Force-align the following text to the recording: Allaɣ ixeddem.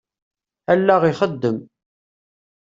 Allaɣ 0.73 1.01
ixeddem. 1.09 1.57